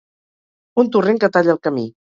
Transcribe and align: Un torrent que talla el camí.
Un 0.85 0.91
torrent 0.97 1.23
que 1.27 1.33
talla 1.37 1.57
el 1.57 1.65
camí. 1.69 1.89